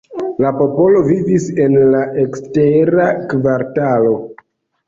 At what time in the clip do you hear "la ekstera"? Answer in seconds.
1.97-3.07